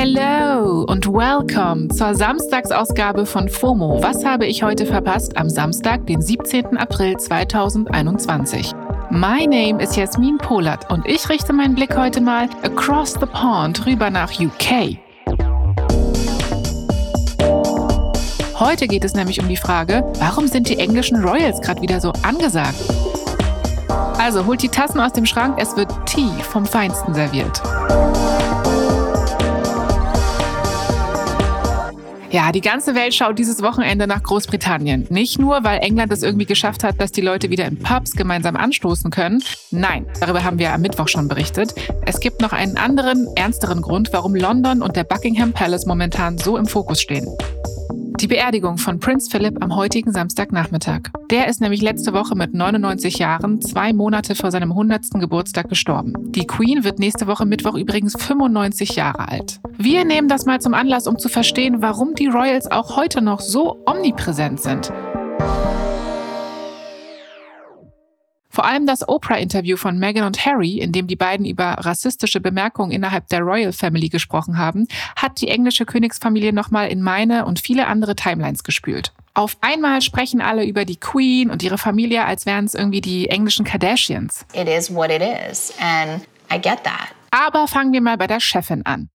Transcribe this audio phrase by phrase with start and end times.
[0.00, 4.00] Hello und welcome zur Samstagsausgabe von FOMO.
[4.00, 6.76] Was habe ich heute verpasst am Samstag, den 17.
[6.76, 8.72] April 2021?
[9.10, 13.84] My name is Jasmin Polat und ich richte meinen Blick heute mal across the pond
[13.86, 14.98] rüber nach UK.
[18.60, 22.12] Heute geht es nämlich um die Frage, warum sind die englischen Royals gerade wieder so
[22.22, 22.78] angesagt?
[24.18, 27.60] Also holt die Tassen aus dem Schrank, es wird Tee vom Feinsten serviert.
[32.30, 35.06] Ja, die ganze Welt schaut dieses Wochenende nach Großbritannien.
[35.08, 38.54] Nicht nur, weil England es irgendwie geschafft hat, dass die Leute wieder in Pubs gemeinsam
[38.54, 39.42] anstoßen können.
[39.70, 41.74] Nein, darüber haben wir am Mittwoch schon berichtet.
[42.04, 46.58] Es gibt noch einen anderen, ernsteren Grund, warum London und der Buckingham Palace momentan so
[46.58, 47.26] im Fokus stehen.
[48.20, 51.02] Die Beerdigung von Prinz Philip am heutigen Samstagnachmittag.
[51.30, 55.20] Der ist nämlich letzte Woche mit 99 Jahren, zwei Monate vor seinem 100.
[55.20, 56.14] Geburtstag gestorben.
[56.32, 59.60] Die Queen wird nächste Woche Mittwoch übrigens 95 Jahre alt.
[59.78, 63.38] Wir nehmen das mal zum Anlass, um zu verstehen, warum die Royals auch heute noch
[63.38, 64.92] so omnipräsent sind.
[68.58, 72.90] Vor allem das Oprah-Interview von Meghan und Harry, in dem die beiden über rassistische Bemerkungen
[72.90, 77.86] innerhalb der Royal Family gesprochen haben, hat die englische Königsfamilie nochmal in meine und viele
[77.86, 79.12] andere Timelines gespült.
[79.34, 83.28] Auf einmal sprechen alle über die Queen und ihre Familie, als wären es irgendwie die
[83.28, 84.44] englischen Kardashians.
[84.54, 87.14] It is what it is and I get that.
[87.30, 89.08] Aber fangen wir mal bei der Chefin an.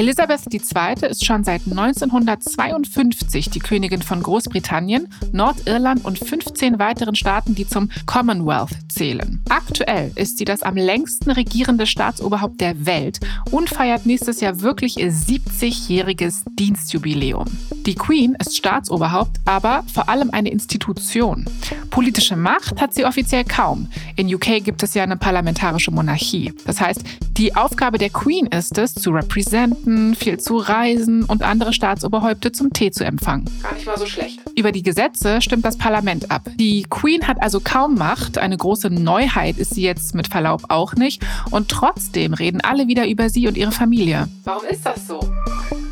[0.00, 1.10] Elisabeth II.
[1.10, 7.90] ist schon seit 1952 die Königin von Großbritannien, Nordirland und 15 weiteren Staaten, die zum
[8.06, 9.44] Commonwealth zählen.
[9.50, 13.20] Aktuell ist sie das am längsten regierende Staatsoberhaupt der Welt
[13.50, 17.44] und feiert nächstes Jahr wirklich ihr 70-jähriges Dienstjubiläum.
[17.84, 21.44] Die Queen ist Staatsoberhaupt, aber vor allem eine Institution.
[21.90, 23.88] Politische Macht hat sie offiziell kaum.
[24.16, 26.52] In UK gibt es ja eine parlamentarische Monarchie.
[26.64, 27.02] Das heißt,
[27.36, 32.72] die Aufgabe der Queen ist es, zu representen, viel zu reisen und andere Staatsoberhäupte zum
[32.72, 33.44] Tee zu empfangen.
[33.62, 34.40] Gar nicht mal so schlecht.
[34.56, 36.48] Über die Gesetze stimmt das Parlament ab.
[36.56, 38.38] Die Queen hat also kaum Macht.
[38.38, 41.22] Eine große Neuheit ist sie jetzt mit Verlaub auch nicht.
[41.50, 44.28] Und trotzdem reden alle wieder über sie und ihre Familie.
[44.44, 45.20] Warum ist das so?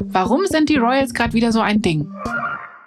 [0.00, 2.08] Warum sind die Royals gerade wieder so ein Ding?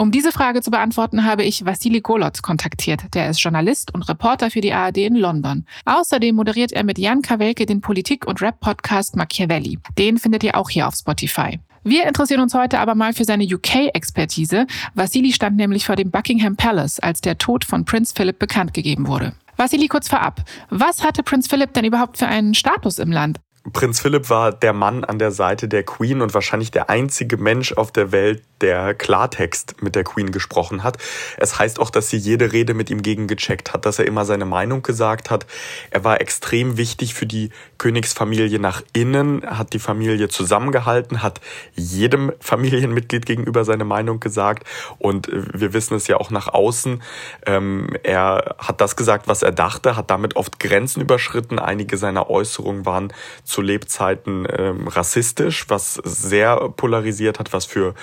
[0.00, 3.02] Um diese Frage zu beantworten, habe ich Vassili Golot kontaktiert.
[3.12, 5.66] Der ist Journalist und Reporter für die ARD in London.
[5.84, 9.78] Außerdem moderiert er mit Jan Kawelke den Politik- und Rap-Podcast Machiavelli.
[9.98, 11.60] Den findet ihr auch hier auf Spotify.
[11.84, 14.66] Wir interessieren uns heute aber mal für seine UK-Expertise.
[14.94, 19.06] Vassili stand nämlich vor dem Buckingham Palace, als der Tod von Prinz Philip bekannt gegeben
[19.06, 19.34] wurde.
[19.58, 20.42] Vassili, kurz vorab.
[20.70, 23.38] Was hatte Prinz Philip denn überhaupt für einen Status im Land?
[23.74, 27.74] Prinz Philipp war der Mann an der Seite der Queen und wahrscheinlich der einzige Mensch
[27.74, 30.98] auf der Welt, der Klartext mit der Queen gesprochen hat.
[31.36, 34.44] Es heißt auch, dass sie jede Rede mit ihm gegengecheckt hat, dass er immer seine
[34.44, 35.46] Meinung gesagt hat.
[35.90, 41.40] Er war extrem wichtig für die Königsfamilie nach innen, hat die Familie zusammengehalten, hat
[41.74, 44.64] jedem Familienmitglied gegenüber seine Meinung gesagt
[44.98, 47.02] und wir wissen es ja auch nach außen.
[47.46, 51.58] Ähm, er hat das gesagt, was er dachte, hat damit oft Grenzen überschritten.
[51.58, 53.12] Einige seiner Äußerungen waren
[53.44, 57.94] zu Lebzeiten ähm, rassistisch, was sehr polarisiert hat, was für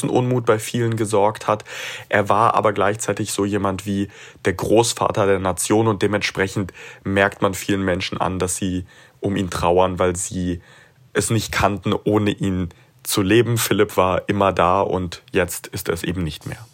[0.00, 1.64] großen Unmut bei vielen gesorgt hat.
[2.08, 4.08] Er war aber gleichzeitig so jemand wie
[4.44, 6.72] der Großvater der Nation und dementsprechend
[7.04, 8.86] merkt man vielen Menschen an, dass sie
[9.20, 10.60] um ihn trauern, weil sie
[11.12, 12.70] es nicht kannten, ohne ihn
[13.02, 13.58] zu leben.
[13.58, 16.64] Philipp war immer da und jetzt ist er es eben nicht mehr.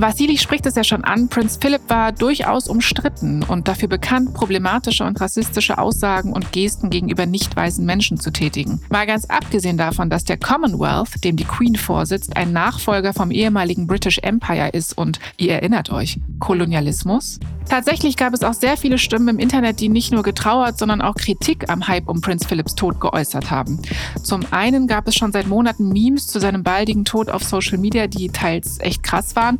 [0.00, 5.04] Vassili spricht es ja schon an, Prinz Philip war durchaus umstritten und dafür bekannt, problematische
[5.04, 8.80] und rassistische Aussagen und Gesten gegenüber nicht weißen Menschen zu tätigen.
[8.88, 13.86] Mal ganz abgesehen davon, dass der Commonwealth, dem die Queen vorsitzt, ein Nachfolger vom ehemaligen
[13.86, 17.38] British Empire ist und, ihr erinnert euch, Kolonialismus?
[17.68, 21.14] Tatsächlich gab es auch sehr viele Stimmen im Internet, die nicht nur getrauert, sondern auch
[21.14, 23.78] Kritik am Hype um Prinz Philips Tod geäußert haben.
[24.22, 28.06] Zum einen gab es schon seit Monaten Memes zu seinem baldigen Tod auf Social Media,
[28.06, 29.58] die teils echt krass waren.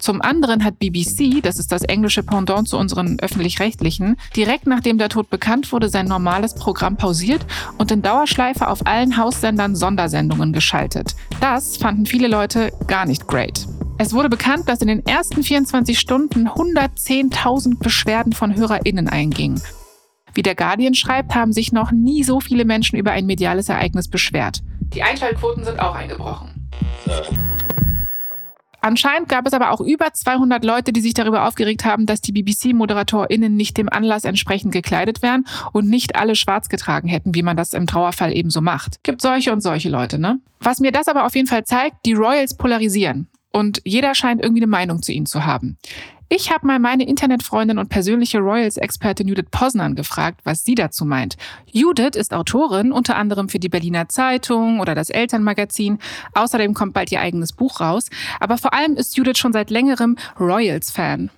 [0.00, 5.10] Zum anderen hat BBC, das ist das englische Pendant zu unseren öffentlich-rechtlichen, direkt nachdem der
[5.10, 7.44] Tod bekannt wurde, sein normales Programm pausiert
[7.76, 11.14] und in Dauerschleife auf allen Haussendern Sondersendungen geschaltet.
[11.40, 13.68] Das fanden viele Leute gar nicht great.
[13.98, 19.60] Es wurde bekannt, dass in den ersten 24 Stunden 110.000 Beschwerden von HörerInnen eingingen.
[20.32, 24.08] Wie der Guardian schreibt, haben sich noch nie so viele Menschen über ein mediales Ereignis
[24.08, 24.62] beschwert.
[24.94, 26.70] Die Einschaltquoten sind auch eingebrochen.
[28.80, 32.32] Anscheinend gab es aber auch über 200 Leute, die sich darüber aufgeregt haben, dass die
[32.32, 37.56] BBC-ModeratorInnen nicht dem Anlass entsprechend gekleidet wären und nicht alle schwarz getragen hätten, wie man
[37.56, 39.02] das im Trauerfall eben so macht.
[39.02, 40.40] Gibt solche und solche Leute, ne?
[40.60, 43.28] Was mir das aber auf jeden Fall zeigt, die Royals polarisieren.
[43.52, 45.76] Und jeder scheint irgendwie eine Meinung zu ihnen zu haben.
[46.32, 51.36] Ich habe mal meine Internetfreundin und persönliche Royals-Expertin Judith Posnan gefragt, was sie dazu meint.
[51.66, 55.98] Judith ist Autorin, unter anderem für die Berliner Zeitung oder das Elternmagazin.
[56.34, 58.10] Außerdem kommt bald ihr eigenes Buch raus.
[58.38, 61.30] Aber vor allem ist Judith schon seit längerem Royals-Fan.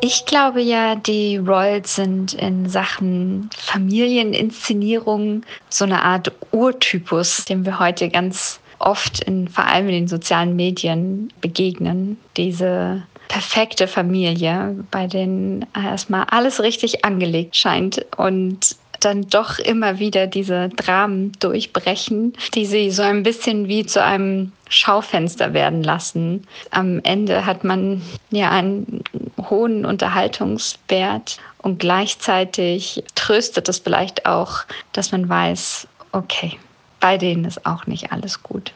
[0.00, 7.78] Ich glaube ja, die Royals sind in Sachen Familieninszenierung so eine Art Urtypus, dem wir
[7.78, 12.18] heute ganz oft in, vor allem in den sozialen Medien begegnen.
[12.36, 20.26] Diese perfekte Familie, bei denen erstmal alles richtig angelegt scheint und dann doch immer wieder
[20.26, 26.46] diese Dramen durchbrechen, die sie so ein bisschen wie zu einem Schaufenster werden lassen.
[26.70, 29.02] Am Ende hat man ja einen
[29.38, 34.60] hohen Unterhaltungswert und gleichzeitig tröstet es vielleicht auch,
[34.92, 36.58] dass man weiß, okay,
[37.06, 38.72] bei denen ist auch nicht alles gut.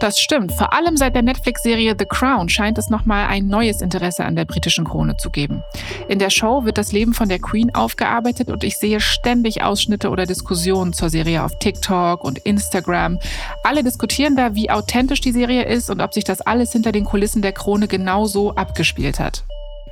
[0.00, 0.50] Das stimmt.
[0.52, 4.46] Vor allem seit der Netflix-Serie The Crown scheint es nochmal ein neues Interesse an der
[4.46, 5.62] britischen Krone zu geben.
[6.08, 10.08] In der Show wird das Leben von der Queen aufgearbeitet und ich sehe ständig Ausschnitte
[10.08, 13.18] oder Diskussionen zur Serie auf TikTok und Instagram.
[13.62, 17.04] Alle diskutieren da, wie authentisch die Serie ist und ob sich das alles hinter den
[17.04, 19.44] Kulissen der Krone genauso abgespielt hat.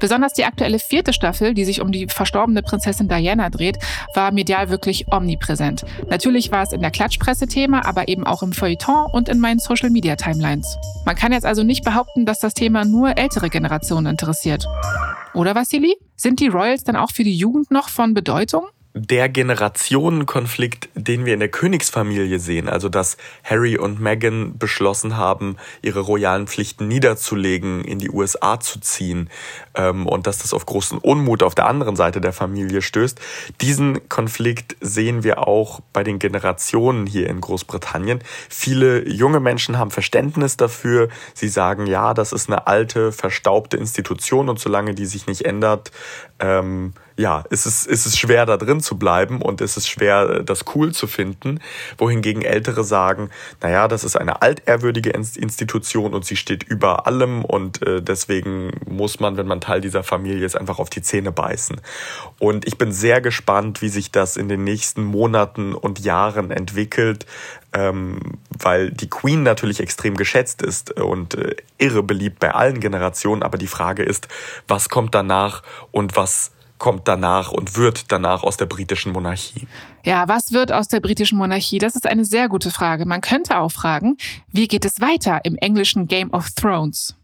[0.03, 3.79] Besonders die aktuelle vierte Staffel, die sich um die verstorbene Prinzessin Diana dreht,
[4.17, 5.85] war medial wirklich omnipräsent.
[6.11, 9.61] Natürlich war es in der Klatschpresse Thema, aber eben auch im Feuilleton und in meinen
[9.61, 10.77] Social Media Timelines.
[11.07, 14.67] Man kann jetzt also nicht behaupten, dass das Thema nur ältere Generationen interessiert.
[15.35, 15.95] Oder Vassili?
[16.17, 18.65] Sind die Royals dann auch für die Jugend noch von Bedeutung?
[18.95, 25.57] Der Generationenkonflikt, den wir in der Königsfamilie sehen, also dass Harry und Meghan beschlossen haben,
[25.81, 29.31] ihre royalen Pflichten niederzulegen, in die USA zu ziehen
[29.75, 33.19] ähm, und dass das auf großen Unmut auf der anderen Seite der Familie stößt.
[33.63, 38.21] Diesen Konflikt sehen wir auch bei den Generationen hier in Großbritannien.
[38.51, 41.09] Viele junge Menschen haben Verständnis dafür.
[41.33, 45.93] Sie sagen, ja, das ist eine alte, verstaubte Institution und solange die sich nicht ändert,
[46.41, 50.43] ähm, ja, ist es, ist es schwer, da drin zu bleiben und ist es schwer,
[50.43, 51.61] das cool zu finden.
[51.99, 53.31] Wohingegen Ältere sagen,
[53.61, 59.21] naja, das ist eine altehrwürdige Institution und sie steht über allem und äh, deswegen muss
[59.21, 61.81] man, wenn man Teil dieser Familie ist, einfach auf die Zähne beißen.
[62.39, 67.27] Und ich bin sehr gespannt, wie sich das in den nächsten Monaten und Jahren entwickelt,
[67.73, 73.43] ähm, weil die Queen natürlich extrem geschätzt ist und äh, irre beliebt bei allen Generationen.
[73.43, 74.29] Aber die Frage ist,
[74.69, 79.69] was kommt danach und was kommt danach und wird danach aus der britischen Monarchie?
[80.05, 81.79] Ja, was wird aus der britischen Monarchie?
[81.79, 83.07] Das ist eine sehr gute Frage.
[83.07, 84.17] Man könnte auch fragen,
[84.49, 87.15] wie geht es weiter im englischen Game of Thrones?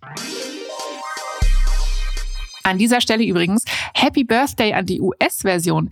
[2.63, 3.65] An dieser Stelle übrigens
[3.95, 5.91] Happy Birthday an die US-Version.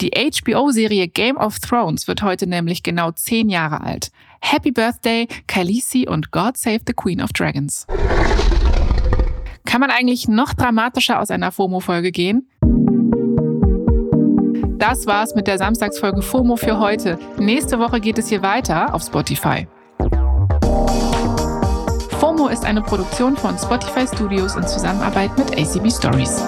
[0.00, 4.10] Die HBO-Serie Game of Thrones wird heute nämlich genau zehn Jahre alt.
[4.40, 7.86] Happy Birthday, Khaleesi und God Save the Queen of Dragons.
[9.68, 12.48] Kann man eigentlich noch dramatischer aus einer FOMO-Folge gehen?
[14.78, 17.18] Das war's mit der Samstagsfolge FOMO für heute.
[17.38, 19.68] Nächste Woche geht es hier weiter auf Spotify.
[22.18, 26.42] FOMO ist eine Produktion von Spotify Studios in Zusammenarbeit mit ACB Stories.